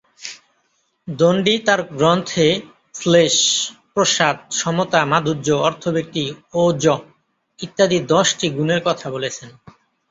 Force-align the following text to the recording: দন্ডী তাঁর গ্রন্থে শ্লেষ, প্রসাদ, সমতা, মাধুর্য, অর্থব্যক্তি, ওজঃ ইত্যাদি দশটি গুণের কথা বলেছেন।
দন্ডী 1.07 1.55
তাঁর 1.65 1.81
গ্রন্থে 1.91 2.47
শ্লেষ, 2.95 3.35
প্রসাদ, 3.93 4.37
সমতা, 4.51 5.01
মাধুর্য, 5.05 5.47
অর্থব্যক্তি, 5.67 6.23
ওজঃ 6.55 6.99
ইত্যাদি 7.59 7.97
দশটি 8.13 8.47
গুণের 8.57 8.81
কথা 8.85 9.07
বলেছেন। 9.09 9.49